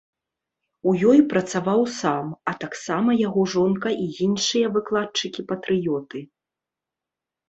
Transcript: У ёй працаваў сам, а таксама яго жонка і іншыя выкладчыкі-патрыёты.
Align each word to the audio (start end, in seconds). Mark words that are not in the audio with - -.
У 0.91 0.91
ёй 1.09 1.19
працаваў 1.33 1.81
сам, 1.97 2.31
а 2.51 2.53
таксама 2.63 3.15
яго 3.27 3.43
жонка 3.55 3.89
і 4.05 4.07
іншыя 4.29 4.71
выкладчыкі-патрыёты. 4.79 6.19